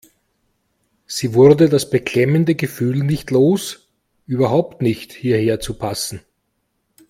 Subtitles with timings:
[1.05, 3.87] Sie wurde das beklemmende Gefühl nicht los,
[4.25, 6.21] überhaupt nicht hierher zu passen.